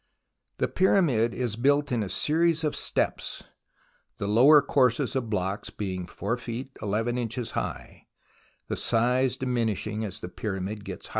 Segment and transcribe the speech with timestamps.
[0.57, 3.43] The Pyramid is built in a series of steps,
[4.17, 8.07] the lower courses of blocks being 4 feet 11 inches high,
[8.67, 11.09] the size diminishing as the Pyramid gets higher.